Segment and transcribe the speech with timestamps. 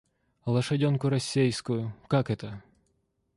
[0.47, 2.63] Лошаденку рассейскую, как это?